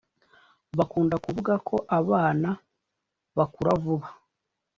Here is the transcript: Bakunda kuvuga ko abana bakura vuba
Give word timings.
Bakunda 0.77 1.15
kuvuga 1.25 1.53
ko 1.67 1.75
abana 1.99 2.49
bakura 3.37 3.71
vuba 3.81 4.07